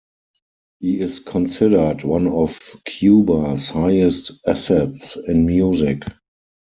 [0.79, 6.01] He is considered one of Cuba's highest assets in music.